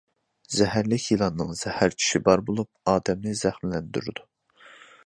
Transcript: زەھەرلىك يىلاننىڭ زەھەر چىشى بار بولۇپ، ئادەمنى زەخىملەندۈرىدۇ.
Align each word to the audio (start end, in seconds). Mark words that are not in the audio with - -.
زەھەرلىك 0.59 1.05
يىلاننىڭ 1.09 1.51
زەھەر 1.61 1.95
چىشى 1.99 2.23
بار 2.29 2.45
بولۇپ، 2.49 2.95
ئادەمنى 2.95 3.39
زەخىملەندۈرىدۇ. 3.45 4.29